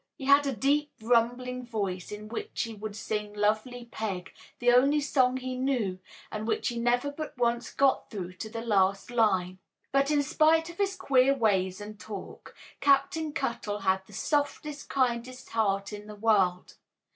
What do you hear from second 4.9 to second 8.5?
song he knew, and which he never but once got through to